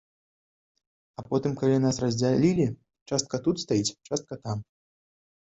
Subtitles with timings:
[1.21, 2.65] А потым калі нас раздзялілі,
[3.11, 4.57] частка тут стаіць, частка там.